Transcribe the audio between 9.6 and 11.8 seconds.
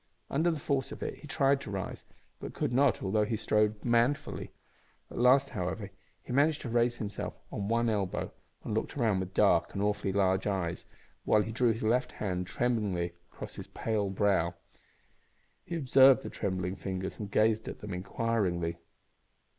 and awfully large eyes, while he drew